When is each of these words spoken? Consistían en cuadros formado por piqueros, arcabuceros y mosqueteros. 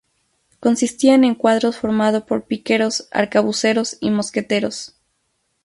Consistían 0.59 1.23
en 1.23 1.35
cuadros 1.35 1.77
formado 1.77 2.25
por 2.25 2.45
piqueros, 2.45 3.07
arcabuceros 3.11 3.97
y 3.99 4.09
mosqueteros. 4.09 4.95